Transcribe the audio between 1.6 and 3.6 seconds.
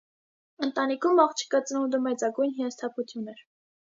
ծնունդը մեծագույն հիասթափություն էր։